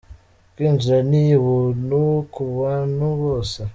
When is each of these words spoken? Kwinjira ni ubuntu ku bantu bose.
Kwinjira 0.53 0.97
ni 1.09 1.23
ubuntu 1.39 2.01
ku 2.33 2.43
bantu 2.59 3.07
bose. 3.21 3.59